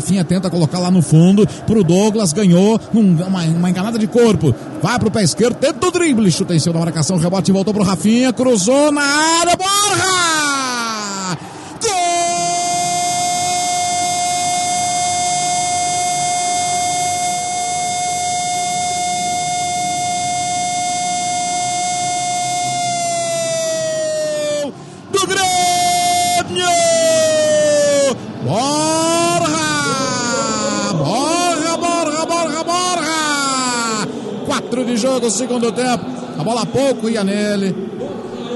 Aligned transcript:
Rafinha 0.00 0.24
tenta 0.24 0.48
colocar 0.48 0.78
lá 0.78 0.90
no 0.90 1.02
fundo 1.02 1.46
pro 1.66 1.84
Douglas, 1.84 2.32
ganhou 2.32 2.80
um, 2.94 3.22
uma, 3.22 3.42
uma 3.44 3.70
enganada 3.70 3.98
de 3.98 4.06
corpo. 4.06 4.54
Vai 4.82 4.98
pro 4.98 5.10
pé 5.10 5.22
esquerdo, 5.22 5.56
tenta 5.56 5.86
o 5.86 5.90
drible, 5.90 6.32
chuta 6.32 6.54
em 6.54 6.58
cima 6.58 6.72
da 6.72 6.80
marcação, 6.80 7.18
rebote 7.18 7.52
voltou 7.52 7.74
pro 7.74 7.82
Rafinha, 7.82 8.32
cruzou 8.32 8.90
na 8.90 9.02
área, 9.02 9.56
Borja! 9.56 10.40
do 25.12 25.26
Grêmio! 25.26 26.70
Borja! 28.44 28.79
Quatro 34.70 34.84
de 34.84 34.96
jogo, 34.96 35.28
segundo 35.32 35.72
tempo. 35.72 36.04
A 36.38 36.44
bola 36.44 36.64
pouco 36.64 37.08
ia 37.08 37.24
nele. 37.24 37.74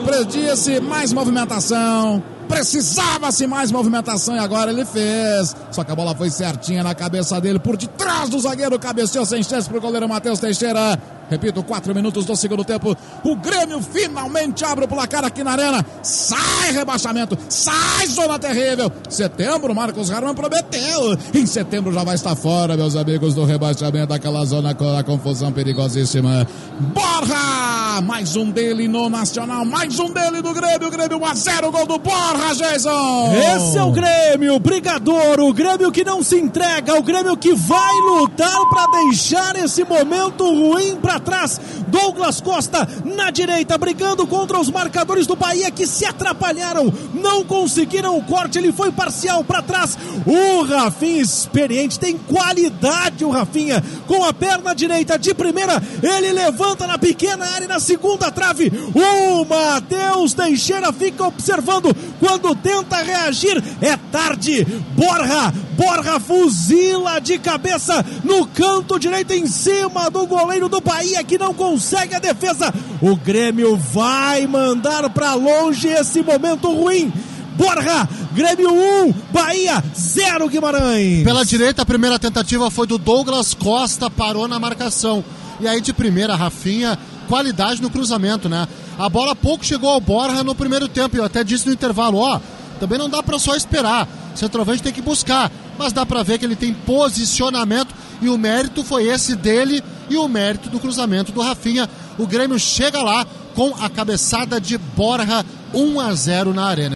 Predia-se 0.05 0.79
mais 0.79 1.13
movimentação. 1.13 2.23
Precisava-se 2.47 3.49
mais 3.49 3.73
movimentação 3.73 4.37
e 4.37 4.39
agora 4.39 4.71
ele 4.71 4.85
fez. 4.85 5.57
Só 5.73 5.83
que 5.83 5.91
a 5.91 5.95
bola 5.97 6.15
foi 6.15 6.31
certinha 6.31 6.85
na 6.85 6.95
cabeça 6.95 7.41
dele, 7.41 7.59
por 7.59 7.77
detrás 7.77 8.29
do 8.29 8.39
zagueiro, 8.39 8.79
cabeceou 8.79 9.27
sem 9.27 9.43
chance 9.43 9.69
pro 9.69 9.81
goleiro 9.81 10.09
Matheus 10.09 10.39
Teixeira. 10.39 10.97
Repito, 11.31 11.63
quatro 11.63 11.95
minutos 11.95 12.25
do 12.25 12.37
segundo 12.37 12.65
tempo. 12.65 12.97
O 13.25 13.37
Grêmio 13.37 13.81
finalmente 13.81 14.65
abre 14.65 14.85
o 14.85 14.89
placar 14.89 15.25
aqui 15.25 15.43
na 15.43 15.53
Arena. 15.53 15.85
Sai 16.03 16.73
rebaixamento, 16.73 17.37
sai 17.49 18.07
zona 18.07 18.39
terrível. 18.39 18.91
Setembro, 19.09 19.75
Marcos 19.75 20.11
Harman 20.11 20.35
prometeu. 20.35 21.19
Em 21.33 21.47
setembro 21.47 21.93
já 21.93 22.05
vai 22.05 22.15
estar 22.15 22.37
fora, 22.37 22.77
meus 22.77 22.97
amigos, 22.97 23.35
do 23.35 23.45
rebaixamento, 23.45 24.13
aquela 24.13 24.45
zona 24.45 24.75
com 24.75 24.97
a 24.97 25.03
confusão 25.03 25.53
perigosíssima. 25.53 26.47
Borja! 26.93 27.65
Mais 28.03 28.35
um 28.35 28.51
dele 28.51 28.89
no 28.89 29.09
Nacional, 29.09 29.65
mais 29.65 29.99
um 30.01 30.11
dele 30.11 30.43
do 30.43 30.53
Grêmio. 30.53 30.91
Grêmio 30.91 31.19
1 31.19 31.27
a 31.27 31.35
0, 31.35 31.71
gol 31.71 31.87
do 31.87 31.99
Borja, 31.99 32.55
Jason. 32.57 33.33
Esse 33.33 33.79
é 33.79 33.83
o 33.85 33.93
Grêmio, 33.93 34.59
brigador, 34.59 35.39
o 35.39 35.53
Grêmio 35.53 35.93
que 35.93 36.05
não 36.05 36.23
se 36.23 36.37
entrega, 36.37 36.99
o 36.99 37.03
Grêmio 37.03 37.37
que 37.37 37.55
vai 37.55 37.95
lutar 38.01 38.69
para 38.69 38.87
deixar 38.87 39.57
esse 39.57 39.85
momento 39.85 40.45
ruim 40.45 40.97
para 40.97 41.14
trás. 41.21 41.61
Douglas 41.89 42.41
Costa 42.41 42.89
na 43.05 43.31
direita, 43.31 43.79
brigando 43.79 44.27
contra 44.27 44.59
os 44.59 44.71
marcadores 44.71 45.27
do 45.27 45.37
Bahia 45.37 45.71
que 45.71 45.87
se 45.87 46.05
atrapalharam, 46.05 46.93
não 47.13 47.45
conseguiram 47.45 48.17
o 48.17 48.25
corte, 48.25 48.59
ele 48.59 48.73
foi 48.73 48.91
parcial 48.91 49.45
para 49.45 49.63
trás. 49.63 49.97
O 50.27 50.63
Rafinha 50.65 51.23
experiente, 51.23 51.99
tem 51.99 52.17
qualidade 52.17 53.25
o 53.25 53.31
Rafinha, 53.31 53.83
com 54.07 54.25
a 54.25 54.33
perna 54.33 54.75
direita 54.75 55.19
de 55.19 55.35
primeira, 55.35 55.83
ele 56.03 56.33
levanta 56.33 56.87
na 56.87 56.99
pequena 56.99 57.47
área 57.47 57.69
na 57.69 57.81
segunda 57.81 58.31
trave. 58.31 58.73
O 58.95 59.45
Matheus 59.45 60.35
Teixeira 60.35 60.93
fica 60.93 61.25
observando 61.25 61.95
quando 62.21 62.55
tenta 62.57 63.03
reagir, 63.03 63.63
é 63.81 63.97
tarde. 64.11 64.65
Borja, 64.97 65.53
Borja 65.77 66.21
fuzila 66.21 67.21
de 67.21 67.39
cabeça 67.39 68.05
no 68.23 68.47
canto 68.47 68.99
direito 68.99 69.33
em 69.33 69.47
cima 69.47 70.11
do 70.11 70.27
goleiro 70.27 70.69
do 70.69 70.81
Bahia 70.81 71.23
que 71.25 71.39
não 71.39 71.53
consegue 71.53 72.15
a 72.15 72.19
defesa. 72.19 72.73
O 73.01 73.17
Grêmio 73.17 73.77
vai 73.77 74.47
mandar 74.47 75.09
para 75.11 75.35
longe 75.35 75.89
esse 75.89 76.23
momento 76.23 76.73
ruim. 76.73 77.13
Borja, 77.57 78.09
Grêmio 78.33 78.73
1, 78.73 79.15
Bahia 79.33 79.83
0 79.97 80.49
Guimarães. 80.49 81.23
Pela 81.23 81.45
direita, 81.45 81.83
a 81.83 81.87
primeira 81.87 82.19
tentativa 82.19 82.71
foi 82.71 82.87
do 82.87 82.99
Douglas 82.99 83.55
Costa, 83.55 84.11
parou 84.11 84.49
na 84.49 84.59
marcação. 84.59 85.25
E 85.61 85.69
aí 85.69 85.81
de 85.81 85.93
primeira, 85.93 86.35
Rafinha, 86.35 86.99
qualidade 87.29 87.81
no 87.81 87.91
cruzamento, 87.91 88.49
né? 88.49 88.67
A 88.99 89.09
bola 89.09 89.37
pouco 89.37 89.65
chegou 89.65 89.89
ao 89.89 90.01
Borja 90.01 90.43
no 90.43 90.55
primeiro 90.55 90.89
tempo, 90.89 91.17
eu 91.17 91.25
até 91.25 91.45
disse 91.45 91.67
no 91.67 91.73
intervalo, 91.73 92.19
ó, 92.19 92.41
também 92.81 92.99
não 92.99 93.09
dá 93.09 93.23
para 93.23 93.39
só 93.39 93.55
esperar. 93.55 94.09
Centroavante 94.35 94.83
tem 94.83 94.93
que 94.93 95.01
buscar, 95.01 95.51
mas 95.79 95.93
dá 95.93 96.05
para 96.05 96.23
ver 96.23 96.39
que 96.39 96.45
ele 96.45 96.57
tem 96.57 96.73
posicionamento 96.73 97.95
e 98.21 98.29
o 98.29 98.39
mérito 98.39 98.85
foi 98.85 99.09
esse 99.09 99.35
dele 99.35 99.83
e 100.09 100.17
o 100.17 100.29
mérito 100.29 100.69
do 100.69 100.81
cruzamento 100.81 101.33
do 101.33 101.41
Rafinha. 101.41 101.89
O 102.19 102.27
Grêmio 102.27 102.59
chega 102.59 103.03
lá 103.03 103.27
com 103.55 103.75
a 103.81 103.89
cabeçada 103.89 104.61
de 104.61 104.77
Borja 104.79 105.45
1 105.73 106.01
a 106.01 106.15
0 106.15 106.55
na 106.55 106.67
arena. 106.67 106.93